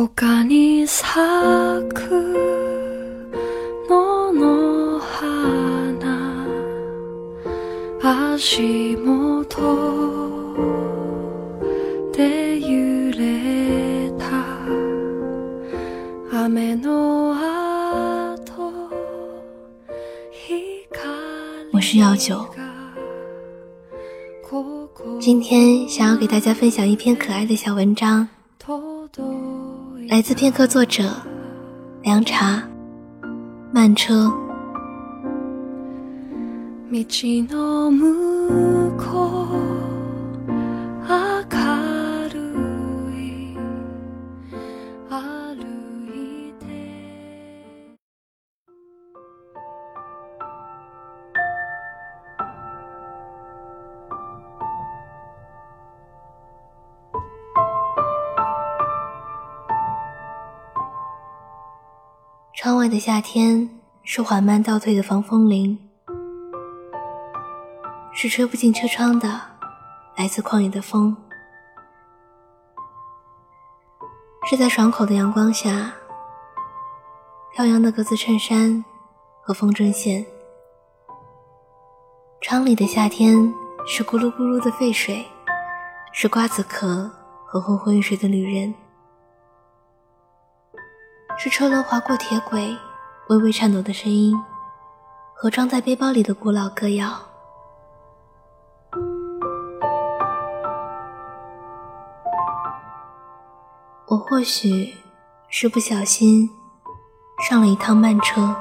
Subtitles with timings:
[0.00, 1.08] 丘に咲
[1.92, 2.08] く
[3.90, 6.46] 野の花
[8.00, 10.54] 足元
[12.12, 14.24] で揺れた
[16.44, 18.72] 雨の後
[21.72, 22.54] 我是药酒，
[25.20, 28.31] 今天想要给大家分享一篇可爱的小文章。
[30.09, 31.03] 来自片刻作者
[32.01, 32.61] 凉茶
[33.71, 34.31] 慢车。
[62.73, 63.69] 窗外的夏天
[64.01, 65.77] 是缓慢倒退的防风林，
[68.11, 69.39] 是吹不进车窗的
[70.17, 71.15] 来自旷野的风，
[74.49, 75.93] 是在爽口的阳光下
[77.53, 78.83] 飘扬的格子衬衫
[79.43, 80.25] 和风筝线。
[82.41, 83.53] 窗里的夏天
[83.85, 85.23] 是咕噜咕噜的沸水，
[86.11, 87.07] 是瓜子壳
[87.45, 88.73] 和昏昏欲睡的旅人。
[91.35, 92.77] 是车轮划过铁轨，
[93.27, 94.33] 微微颤抖的声音，
[95.35, 97.19] 和装在背包里的古老歌谣。
[104.07, 104.95] 我或许
[105.49, 106.49] 是不小心
[107.49, 108.55] 上了一趟慢车。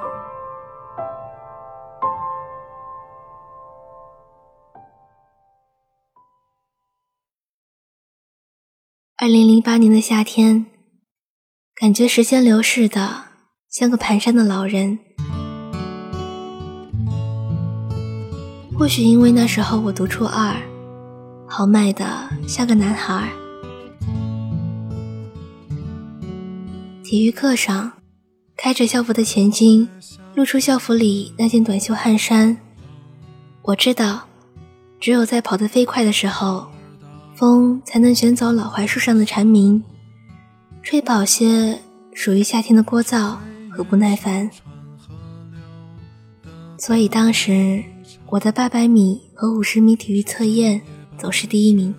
[9.19, 10.72] 二零零八年的夏天。
[11.83, 13.25] 感觉时间流逝的
[13.69, 15.00] 像个蹒跚的老人，
[18.79, 20.55] 或许因为那时候我读初二，
[21.48, 22.07] 豪迈的
[22.46, 23.29] 像个男孩。
[27.02, 27.90] 体育课上，
[28.57, 29.89] 开着校服的前襟
[30.36, 32.57] 露出校服里那件短袖汗衫。
[33.62, 34.28] 我知道，
[35.01, 36.68] 只有在跑得飞快的时候，
[37.34, 39.83] 风才能卷走老槐树上的蝉鸣。
[40.83, 41.79] 吹饱些
[42.13, 43.37] 属于夏天的聒噪
[43.70, 44.51] 和不耐烦，
[46.77, 47.83] 所以当时
[48.27, 50.83] 我的八百米和五十米体育测验
[51.17, 51.95] 总是第一名。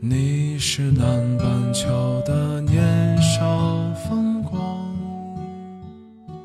[0.00, 4.90] 你是南半球的年少风光。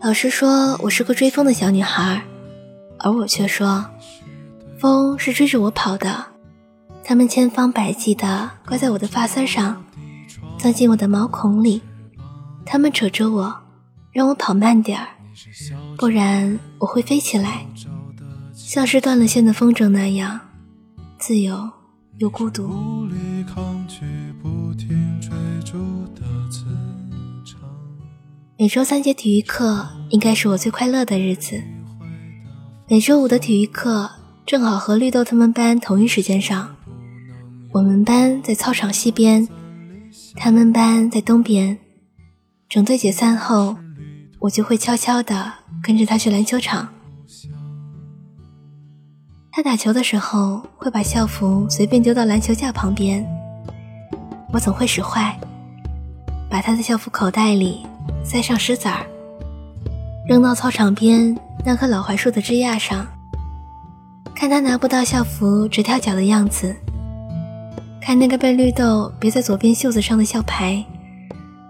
[0.01, 2.21] 老师说我是个追风的小女孩，
[2.99, 3.83] 而我却说，
[4.77, 6.36] 风是追着我跑的。
[7.07, 9.81] 他们千方百计地挂在我的发丝上，
[10.57, 11.81] 钻进我的毛孔里。
[12.65, 13.61] 他们扯着我，
[14.11, 15.07] 让我跑慢点儿，
[15.97, 17.65] 不然我会飞起来，
[18.53, 20.37] 像是断了线的风筝那样，
[21.17, 21.57] 自由
[22.17, 23.07] 又孤独。
[28.57, 31.63] 每周三节体育课应该是我最快乐的日子。
[32.89, 34.11] 每周五的体育课
[34.45, 36.75] 正好和绿豆他们班同一时间上。
[37.73, 39.47] 我们班在操场西边，
[40.35, 41.77] 他们班在东边。
[42.69, 43.75] 整队解散后，
[44.39, 46.87] 我就会悄悄地跟着他去篮球场。
[49.51, 53.25] 他打球的时候会把校服随便丢到篮球架旁边，
[54.53, 55.37] 我总会使坏，
[56.49, 57.85] 把他的校服口袋里
[58.23, 59.05] 塞上石子儿，
[60.27, 63.05] 扔到操场边那棵老槐树的枝桠上，
[64.33, 66.75] 看他拿不到校服直跳脚的样子。
[68.07, 70.81] 看那个被绿豆别在左边袖子上的校牌，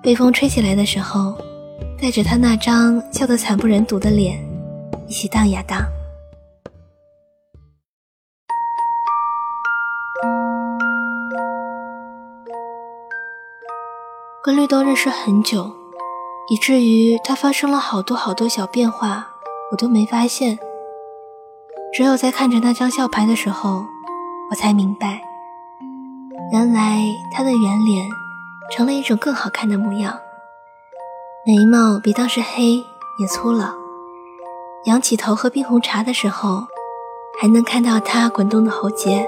[0.03, 1.35] 被风吹起来的时候，
[1.99, 4.37] 带着他那张笑得惨不忍睹的脸，
[5.07, 5.81] 一起荡呀荡。
[14.43, 15.71] 跟绿豆认识很久，
[16.51, 19.27] 以至于他发生了好多好多小变化，
[19.71, 20.59] 我都没发现。
[21.91, 23.83] 只有在看着那张校牌的时候，
[24.51, 25.26] 我才明白。
[26.49, 28.09] 原来他的圆脸
[28.71, 30.17] 成了一种更好看的模样，
[31.45, 32.75] 眉毛比当时黑
[33.19, 33.75] 也粗了。
[34.85, 36.65] 仰起头喝冰红茶的时候，
[37.39, 39.27] 还能看到他滚动的喉结。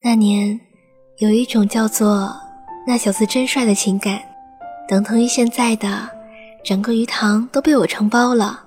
[0.00, 0.60] 那年
[1.18, 2.32] 有一种叫做
[2.86, 4.20] “那小子真帅”的情感，
[4.86, 6.21] 等同于现在的。
[6.62, 8.60] 整个鱼塘都被我承包了。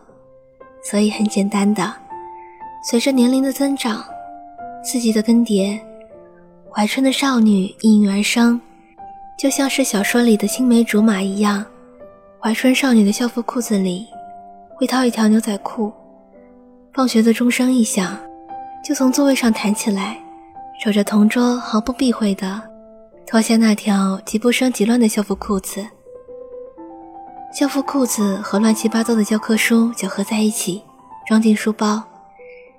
[0.83, 1.93] 所以很简单的，
[2.87, 4.03] 随着年龄的增长，
[4.83, 5.79] 四季的更迭，
[6.71, 8.61] 怀春的少女应运而生，
[9.39, 11.65] 就像是小说里的青梅竹马一样。
[12.39, 14.05] 怀春少女的校服裤子里
[14.75, 15.91] 会套一条牛仔裤，
[16.93, 18.15] 放学的钟声一响，
[18.83, 20.19] 就从座位上弹起来，
[20.83, 22.61] 守着同桌毫不避讳的
[23.25, 25.83] 脱下那条极不生极乱的校服裤子。
[27.57, 30.83] 校服裤子和乱七八糟的教科书搅合在一起，
[31.25, 32.03] 装进书包，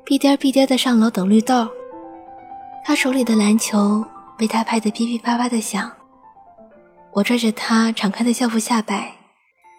[0.04, 1.66] 屁颠儿屁颠儿的上楼等绿豆。
[2.84, 4.04] 他手里的篮球
[4.36, 5.90] 被他拍得噼噼啪啪的响，
[7.10, 9.10] 我拽着他敞开的校服下摆。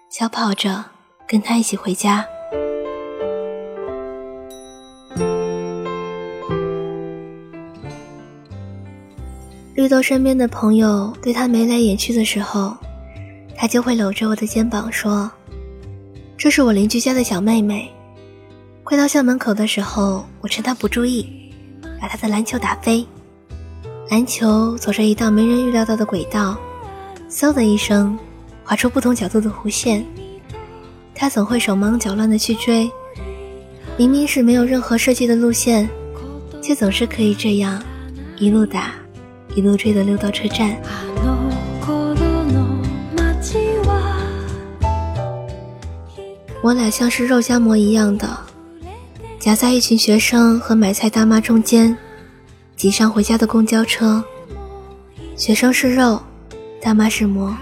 [0.10, 0.84] 小跑着
[1.28, 2.26] 跟他一起回家。
[9.76, 12.76] 绿豆身边的朋友对他眉来眼去的时候，
[13.58, 15.30] 他就会搂着我的肩膀说
[16.38, 17.92] ：“这是我邻居家的小妹妹。”
[18.86, 21.52] 快到校门口的时候，我趁他不注意，
[22.00, 23.06] 把他的篮球打飞，
[24.10, 26.56] 篮球走着一道没人预料到的轨道，
[27.30, 28.18] 嗖的一声。
[28.64, 30.06] 划出不同角度的弧线，
[31.16, 32.92] 他总会手忙脚乱地去追，
[33.96, 35.90] 明明是没有任何设计的路线，
[36.62, 37.82] 却总是可以这样
[38.36, 38.92] 一路打，
[39.56, 40.76] 一路追的溜到车站。
[46.64, 48.38] 我俩像是肉夹馍一样的，
[49.40, 51.96] 夹在一群学生和买菜大妈中间，
[52.76, 54.24] 挤上回家的公交车。
[55.36, 56.22] 学生是肉，
[56.82, 57.56] 大妈是馍。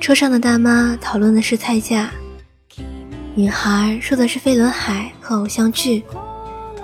[0.00, 2.10] 车上的大妈讨论的是菜价，
[3.34, 6.02] 女孩说的是飞轮海和偶像剧，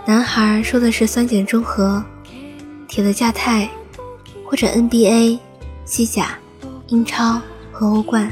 [0.04, 2.04] 男孩说的是酸碱中和、
[2.86, 3.68] 铁的价态，
[4.44, 5.38] 或者 NBA、
[5.84, 6.38] 西甲、
[6.88, 7.40] 英超
[7.72, 8.30] 和欧冠。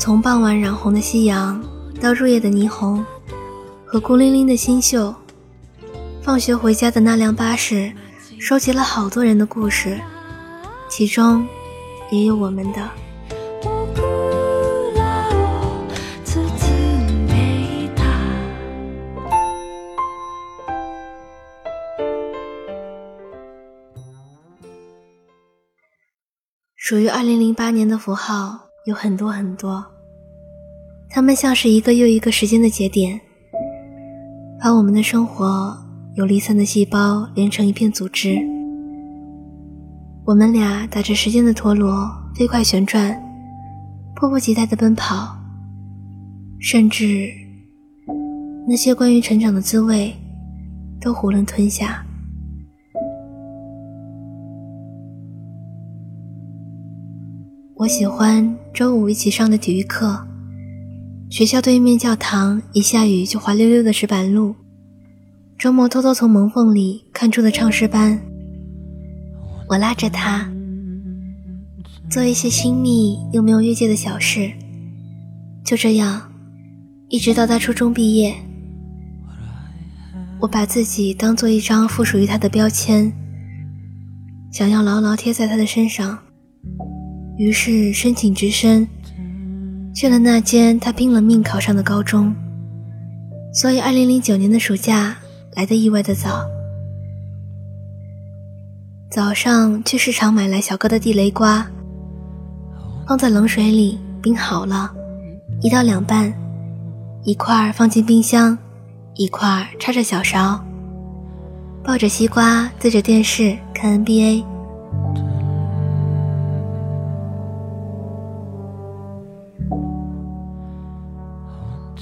[0.00, 1.62] 从傍晚染红的夕阳
[2.00, 3.04] 到入夜的霓虹
[3.84, 5.14] 和孤零零的新秀，
[6.22, 7.92] 放学回家的那辆巴士
[8.40, 10.00] 收集了好多人的故事。
[10.88, 11.46] 其中，
[12.10, 12.90] 也有我们的。
[26.74, 29.84] 属于二零零八年的符号有很多很多，
[31.10, 33.20] 它们像是一个又一个时间的节点，
[34.58, 35.76] 把我们的生活
[36.14, 38.38] 由离散的细胞连成一片组织。
[40.24, 43.14] 我们俩打着时间的陀螺飞快旋转，
[44.16, 45.36] 迫不及待的奔跑，
[46.58, 47.30] 甚至
[48.66, 50.14] 那些关于成长的滋味
[50.98, 52.02] 都囫囵吞下。
[57.80, 60.26] 我喜欢周五一起上的体育课，
[61.30, 64.54] 学校对面教堂一下雨就滑溜溜的石板路，
[65.58, 68.20] 周末偷偷从门缝里看出的唱诗班。
[69.66, 70.46] 我拉着他，
[72.10, 74.52] 做一些亲密又没有越界的小事，
[75.64, 76.30] 就这样，
[77.08, 78.34] 一直到他初中毕业。
[80.38, 83.10] 我把自己当做一张附属于他的标签，
[84.52, 86.18] 想要牢牢贴在他的身上。
[87.40, 88.86] 于是申请直升，
[89.94, 92.34] 去了那间他拼了命考上的高中。
[93.54, 95.16] 所以，二零零九年的暑假
[95.54, 96.44] 来的意外的早。
[99.10, 101.66] 早上去市场买来小哥的地雷瓜，
[103.08, 104.92] 放在冷水里冰好了，
[105.62, 106.30] 一到两半，
[107.24, 108.56] 一块放进冰箱，
[109.14, 110.62] 一块插着小勺，
[111.82, 114.44] 抱着西瓜对着电视看 NBA。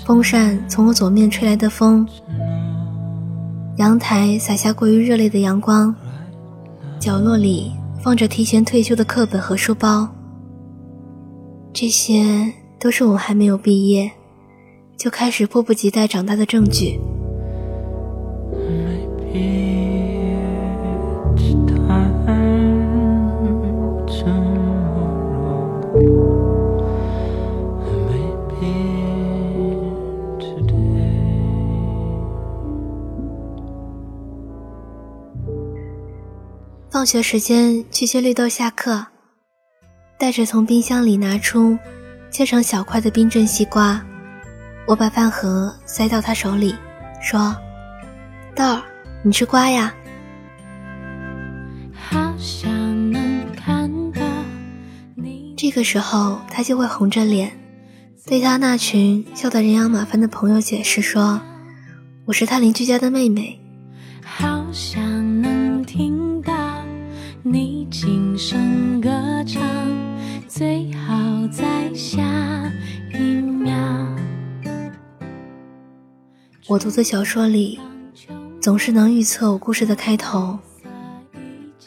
[0.09, 2.09] 风扇从我左面吹来的风，
[3.77, 5.95] 阳台洒下过于热烈的阳光。
[6.99, 7.73] 角落里
[8.03, 10.09] 放着提前退休的课本和书包，
[11.75, 12.51] 这些
[12.81, 14.11] 都是我还没有毕业
[14.97, 16.99] 就开始迫不及待长大的证据。
[36.99, 39.07] 放学时间去切绿豆，下课
[40.19, 41.79] 带着从冰箱里拿出
[42.29, 44.05] 切成小块的冰镇西瓜，
[44.85, 46.75] 我把饭盒塞到他手里，
[47.23, 47.57] 说
[48.53, 48.83] ：“豆儿，
[49.23, 49.95] 你吃瓜呀。”
[55.57, 57.53] 这个时候，他就会红着脸，
[58.27, 61.41] 对他那群笑得人仰马翻的朋友解释说
[62.27, 63.61] ：“我是他邻居家的妹妹。”
[64.27, 65.01] 好想
[76.69, 77.81] 我读的小说里，
[78.61, 80.59] 总是能预测我故事的开头，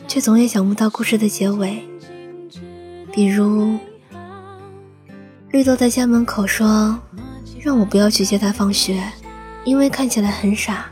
[0.08, 1.88] 却总也想不到故事的结尾。
[3.12, 3.78] 比如，
[5.52, 7.00] 绿豆在家门口说
[7.62, 9.00] ：“让我不要去接他放学，
[9.66, 10.88] 因为看起来很傻。”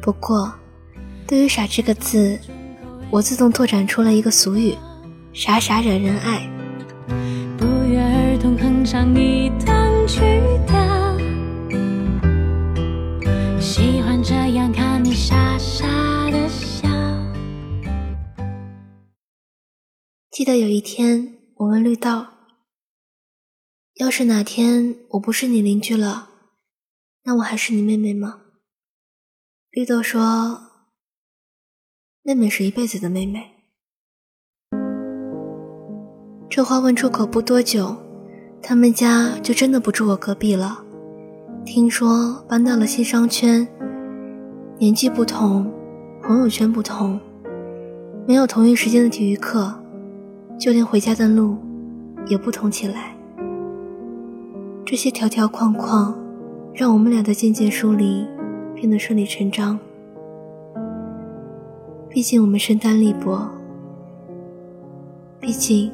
[0.00, 0.54] 不过，
[1.26, 2.38] 对于“傻”这个字，
[3.10, 4.72] 我自动拓展出了一个俗语
[5.34, 6.48] ：“傻傻惹人爱。”
[7.58, 10.20] 不约而同哼唱一段曲
[13.76, 15.84] 喜欢这样看你傻傻
[16.30, 16.88] 的笑。
[20.30, 22.24] 记得有一天，我问绿豆
[23.98, 26.28] ：“要是哪天我不是你邻居了，
[27.24, 28.42] 那我还是你妹妹吗？”
[29.74, 30.70] 绿豆说
[32.22, 33.54] ：“妹妹是一辈子的妹妹。”
[36.48, 37.96] 这话问出口不多久，
[38.62, 40.83] 他们家就真的不住我隔壁了。
[41.64, 43.66] 听说搬到了新商圈，
[44.78, 45.66] 年纪不同，
[46.22, 47.18] 朋友圈不同，
[48.26, 49.72] 没有同一时间的体育课，
[50.58, 51.56] 就连回家的路
[52.26, 53.16] 也不同起来。
[54.84, 56.14] 这些条条框框，
[56.74, 58.26] 让我们俩的渐渐疏离
[58.74, 59.78] 变得顺理成章。
[62.10, 63.48] 毕竟我们身单力薄，
[65.40, 65.90] 毕竟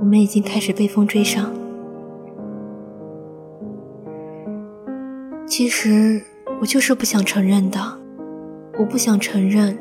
[0.00, 1.48] 我们已经开始被风追上。
[5.60, 6.22] 其实
[6.58, 7.78] 我就是不想承认的，
[8.78, 9.76] 我不想承认，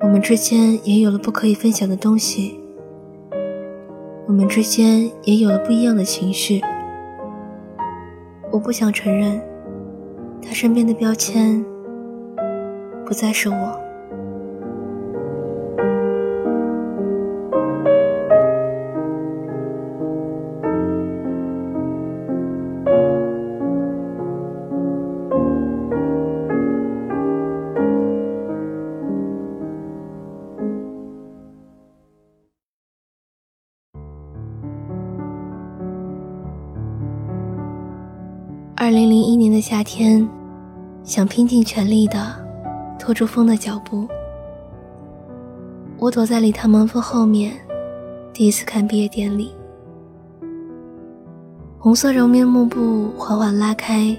[0.00, 2.58] 我们之间也有了不可以分享的东西，
[4.26, 6.62] 我们之间也有了不一样的情绪。
[8.50, 9.38] 我不想承认，
[10.40, 11.62] 他身边的标签
[13.04, 13.81] 不再是我。
[39.62, 40.28] 夏天，
[41.04, 42.34] 想拼尽全力的
[42.98, 44.08] 拖住风的脚步。
[45.98, 47.52] 我躲在礼堂门缝后面，
[48.32, 49.54] 第一次看毕业典礼。
[51.78, 54.16] 红色柔面幕布缓缓拉开，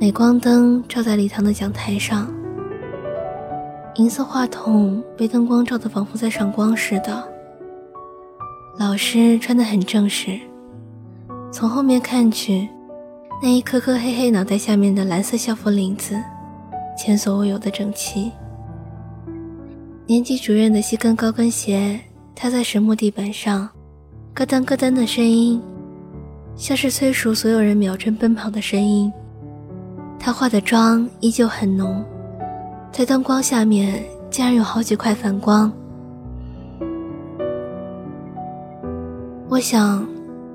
[0.00, 2.28] 镁光灯照在礼堂的讲台上，
[3.94, 7.22] 银色话筒被灯光照得仿佛在闪光似的。
[8.76, 10.36] 老师穿得很正式，
[11.52, 12.68] 从后面看去。
[13.42, 16.18] 那一颗颗黑黑脑袋下面的蓝色校服领子，
[16.96, 18.32] 前所未有的整齐。
[20.06, 22.00] 年级主任的细跟高跟鞋
[22.34, 23.68] 踏在实木地板上，
[24.34, 25.60] 咯噔咯噔的声音，
[26.56, 29.12] 像是催熟所有人秒针奔跑的声音。
[30.18, 32.02] 他化的妆依旧很浓，
[32.90, 35.70] 在灯光下面竟然有好几块反光。
[39.48, 40.08] 我想，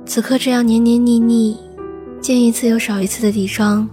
[0.03, 1.55] 此刻这样黏黏腻腻。
[2.21, 3.89] 见一次又少一次的底妆，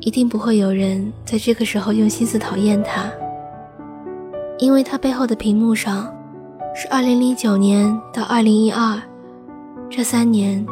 [0.00, 3.08] 一定不会有人在这个时候用心思讨厌他，
[4.58, 6.12] 因为他背后的屏幕上
[6.74, 9.00] 是2009年到2012
[9.88, 10.66] 这三年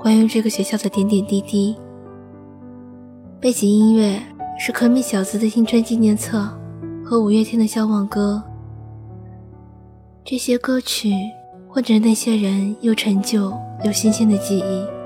[0.00, 1.76] 关于这个学校的点点滴滴。
[3.38, 4.18] 背景音乐
[4.58, 6.48] 是可米小子的青春纪念册
[7.04, 8.42] 和五月天的消亡歌，
[10.24, 11.12] 这些歌曲
[11.68, 13.52] 或者那些人又陈旧
[13.84, 15.01] 又新鲜的记忆。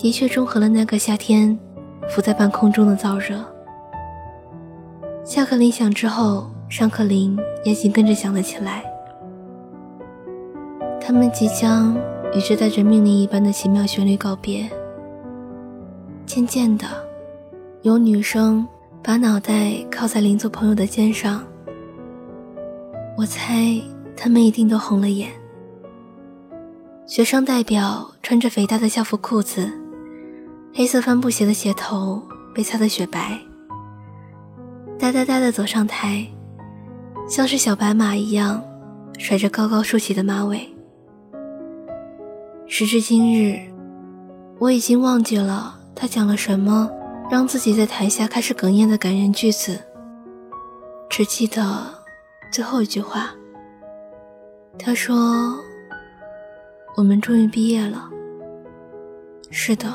[0.00, 1.56] 的确中和了那个夏天
[2.08, 3.38] 浮在半空中的燥热。
[5.22, 8.82] 下课铃响之后，上课铃也紧跟着响了起来。
[10.98, 11.94] 他们即将
[12.32, 14.66] 与这带着命令一般的奇妙旋律告别。
[16.24, 16.86] 渐渐的，
[17.82, 18.66] 有女生
[19.02, 21.44] 把脑袋靠在邻座朋友的肩上。
[23.18, 23.78] 我猜
[24.16, 25.28] 他们一定都红了眼。
[27.06, 29.70] 学生代表穿着肥大的校服裤子。
[30.72, 32.22] 黑色帆布鞋的鞋头
[32.54, 33.38] 被擦得雪白，
[34.98, 36.24] 呆呆呆地走上台，
[37.28, 38.62] 像是小白马一样，
[39.18, 40.68] 甩着高高竖起的马尾。
[42.66, 43.58] 时至今日，
[44.58, 46.88] 我已经忘记了他讲了什么，
[47.28, 49.76] 让自己在台下开始哽咽的感人句子，
[51.08, 51.84] 只记得
[52.52, 53.34] 最后一句话
[54.78, 55.58] ：“他说
[56.96, 58.08] ：“我们终于毕业了。”
[59.50, 59.88] 是的，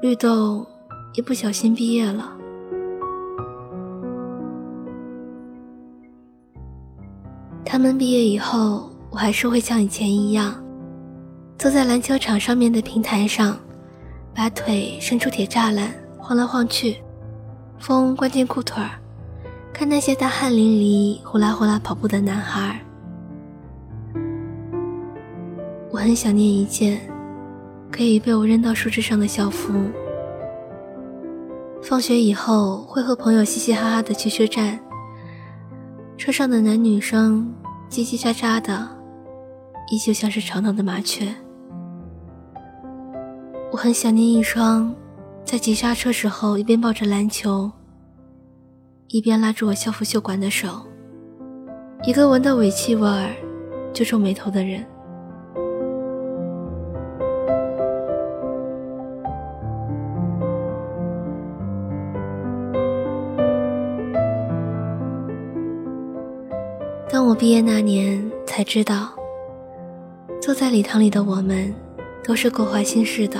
[0.00, 0.64] 绿豆
[1.14, 2.32] 一不小心毕业了。
[7.64, 10.54] 他们毕业以后，我还是会像以前一样，
[11.58, 13.58] 坐在篮球场上面的平台上，
[14.32, 16.98] 把腿伸出铁栅栏，晃来晃去，
[17.80, 18.90] 风关进裤腿儿，
[19.72, 22.78] 看那些大汗淋漓、呼啦呼啦跑步的男孩儿。
[25.90, 27.00] 我很想念一件
[27.90, 29.72] 可以被我扔到树枝上的校服。
[31.82, 34.78] 放学以后会和朋友嘻嘻哈哈的去车站，
[36.16, 37.52] 车上的男女生
[37.88, 38.88] 叽叽喳喳的，
[39.90, 41.32] 依旧像是吵闹的麻雀。
[43.70, 44.94] 我很想念一双
[45.44, 47.70] 在急刹车时候一边抱着篮球，
[49.08, 50.82] 一边拉住我校服袖管的手，
[52.04, 53.30] 一个闻到尾气味儿
[53.94, 54.84] 就皱眉头的人。
[67.38, 69.10] 毕业那年，才知道，
[70.42, 71.72] 坐在礼堂里的我们，
[72.24, 73.38] 都是各怀心事的。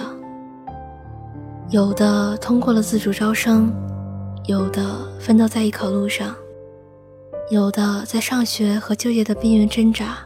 [1.70, 3.74] 有的通过了自主招生，
[4.46, 6.32] 有的奋斗在艺考路上，
[7.50, 10.16] 有的在上学和就业的边缘挣扎。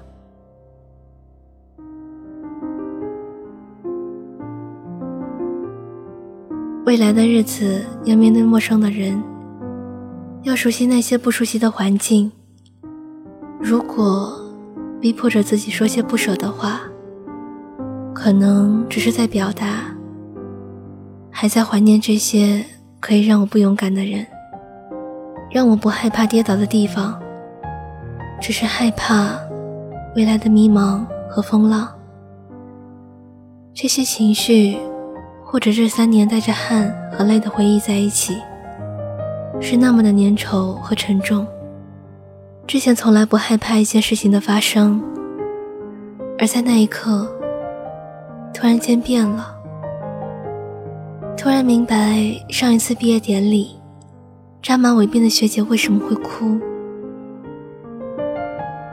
[6.85, 9.19] 未来的日子要面对陌生的人，
[10.43, 12.31] 要熟悉那些不熟悉的环境。
[13.63, 14.37] 如果
[15.01, 16.81] 逼迫着自己说些不舍的话，
[18.13, 19.85] 可能只是在表达，
[21.31, 22.65] 还在怀念这些
[22.99, 24.27] 可以让我不勇敢的人，
[25.49, 27.17] 让我不害怕跌倒的地方，
[28.41, 29.39] 只是害怕
[30.17, 31.89] 未来的迷茫和风浪。
[33.73, 34.77] 这些情绪，
[35.45, 38.37] 或者这三年带着汗和泪的回忆在一起，
[39.61, 41.47] 是那么的粘稠和沉重。
[42.67, 45.03] 之前从来不害怕一件事情的发生，
[46.39, 47.31] 而在那一刻，
[48.55, 49.55] 突然间变了。
[51.37, 53.79] 突然明白上一次毕业典礼，
[54.63, 56.59] 扎马尾辫的学姐为什么会哭。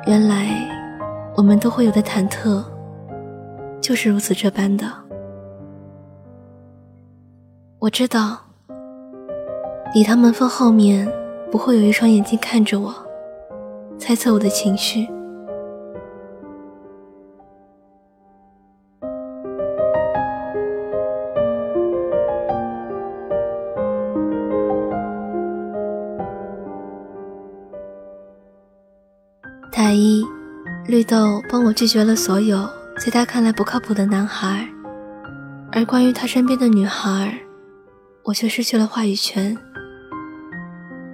[0.08, 0.68] 原来，
[1.36, 2.64] 我们都会有的忐忑，
[3.80, 4.86] 就是如此这般的。
[7.78, 8.40] 我知道，
[9.94, 11.08] 礼堂门缝后面
[11.52, 12.94] 不会有一双眼睛看着我。
[14.00, 15.08] 猜测我的情绪。
[29.72, 30.26] 大一，
[30.88, 34.68] 绿豆帮我拒绝了所有在他看来不靠谱的男孩，
[35.72, 37.40] 而关于他身边的女孩，
[38.24, 39.56] 我却失去了话语权。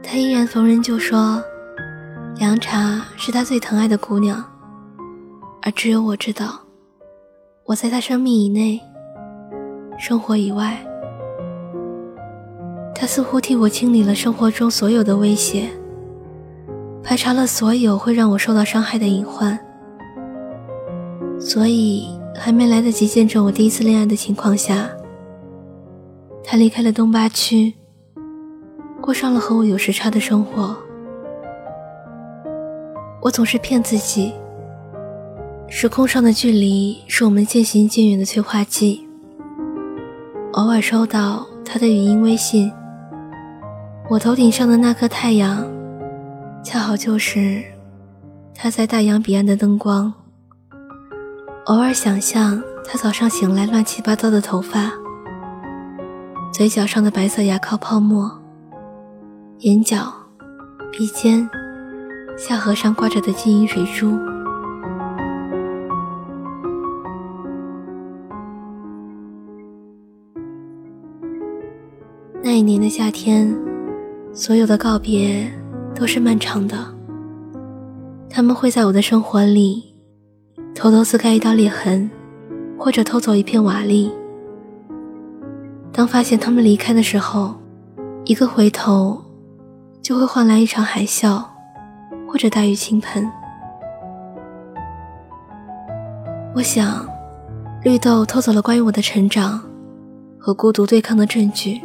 [0.02, 1.44] 他依然逢人就说。
[2.38, 4.44] 凉茶是他最疼爱的姑娘，
[5.62, 6.60] 而只有我知道，
[7.64, 8.82] 我在他生命以内，
[9.98, 10.78] 生活以外。
[12.94, 15.70] 他似乎替我清理了生活中所有的威胁，
[17.02, 19.58] 排查了所有会让我受到伤害的隐患。
[21.40, 24.90] 所以，还没来得及见证我第一次恋爱的情况下，
[26.44, 27.74] 他离开了东八区，
[29.00, 30.76] 过上了和我有时差的生活。
[33.26, 34.32] 我总是骗自己，
[35.68, 39.04] 时空上的距离是我们渐行渐远的催化剂。
[40.54, 42.72] 偶尔收到他的语音微信，
[44.12, 45.68] 我头顶上的那颗太阳，
[46.64, 47.64] 恰好就是
[48.54, 50.14] 他在大洋彼岸的灯光。
[51.66, 54.92] 偶尔想象他早上醒来乱七八糟的头发，
[56.54, 58.40] 嘴角上的白色牙膏泡沫，
[59.62, 60.14] 眼角、
[60.92, 61.50] 鼻尖。
[62.38, 64.12] 下颌上挂着的金银水珠。
[72.44, 73.56] 那一年的夏天，
[74.34, 75.50] 所有的告别
[75.96, 76.78] 都是漫长的。
[78.30, 79.96] 他们会在我的生活里
[80.76, 82.10] 偷偷撕开一道裂痕，
[82.78, 84.12] 或者偷走一片瓦砾。
[85.94, 87.56] 当发现他们离开的时候，
[88.26, 89.24] 一个回头，
[90.02, 91.55] 就会换来一场海啸。
[92.36, 93.32] 或者大雨倾盆，
[96.54, 97.08] 我想，
[97.82, 99.64] 绿豆偷走了关于我的成长
[100.38, 101.82] 和孤独对抗的证据，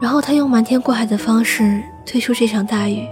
[0.00, 3.06] 然后他用瞒天过海的方式退出这场大雨。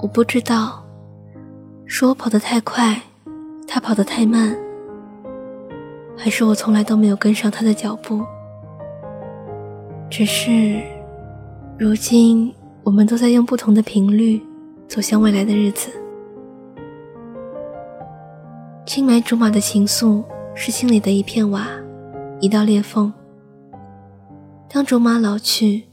[0.00, 0.82] 我不知道，
[1.84, 2.98] 是我跑得太快，
[3.66, 4.56] 他跑得太慢，
[6.16, 8.24] 还是我从来都没有跟上他的脚步？
[10.08, 10.80] 只是，
[11.76, 12.54] 如今
[12.88, 14.40] 我们都在用不同的频率
[14.88, 15.90] 走向未来的日子。
[18.86, 20.24] 青梅竹马的情愫
[20.54, 21.68] 是心里的一片瓦，
[22.40, 23.12] 一道裂缝。
[24.70, 25.84] 当竹马老去，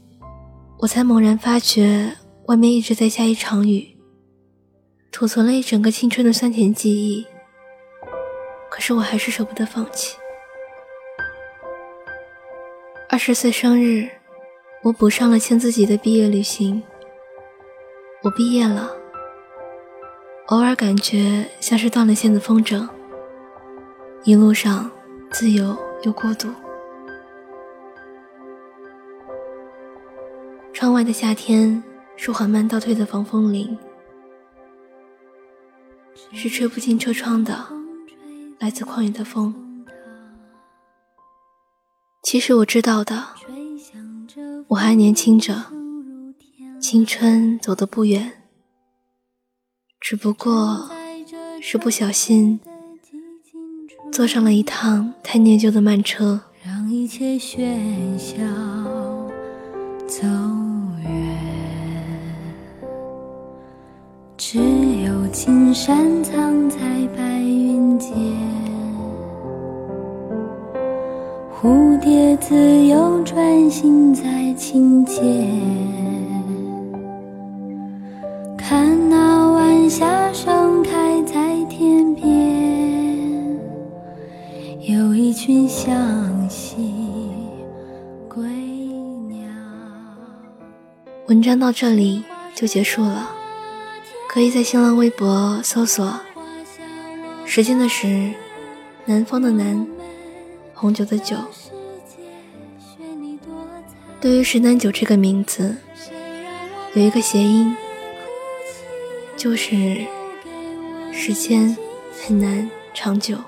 [0.78, 2.10] 我才猛然发觉，
[2.46, 3.94] 外面一直在下一场雨，
[5.12, 7.26] 储存了一整个青春的酸甜记忆。
[8.70, 10.16] 可是我还是舍不得放弃。
[13.10, 14.08] 二十岁生日，
[14.86, 16.80] 我补上了欠自己的毕业旅行。
[18.22, 18.88] 我毕业了，
[20.46, 22.88] 偶尔感觉像是断了线的风筝，
[24.22, 24.88] 一路上
[25.32, 26.48] 自由又孤独。
[30.72, 31.82] 窗外的夏天
[32.14, 33.76] 是缓慢倒退的防风林，
[36.32, 37.66] 是吹不进车窗的
[38.60, 39.84] 来自旷野的风。
[42.22, 43.24] 其实我知道的，
[44.76, 45.54] 我还年轻着，
[46.78, 48.30] 青春走得不远，
[49.98, 50.90] 只不过
[51.62, 52.60] 是不小心
[54.12, 56.38] 坐上了一趟太念旧的慢车。
[56.62, 58.36] 让一切喧嚣
[60.06, 60.26] 走
[61.02, 61.38] 远。
[64.36, 66.76] 只有青山藏在
[67.16, 68.12] 白云间，
[71.58, 75.24] 蝴蝶自由穿行在清涧，
[78.58, 83.58] 看那晚霞盛开在天边，
[84.82, 86.94] 有一群向西
[88.28, 88.44] 归
[89.30, 89.38] 鸟。
[91.28, 92.22] 文章到这里
[92.54, 93.30] 就结束了。
[94.28, 96.12] 可以在新浪微博搜索
[97.46, 98.30] “时间的时，
[99.06, 99.86] 南方的南，
[100.78, 101.34] 红酒的酒，
[104.20, 105.74] 对于石楠酒这个名字，
[106.92, 107.74] 有一个谐音，
[109.38, 110.04] 就是
[111.14, 111.74] 时间
[112.12, 113.38] 很难长久。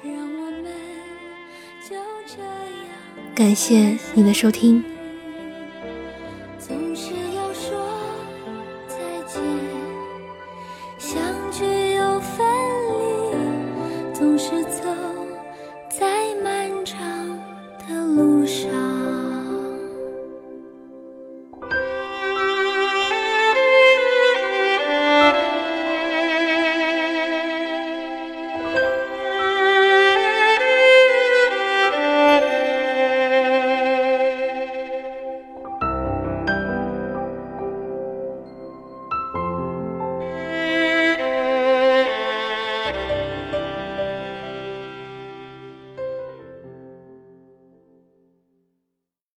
[3.35, 4.83] 感谢你的收听。
[6.59, 7.79] 总是要说
[8.89, 8.97] 再
[9.31, 9.58] 见。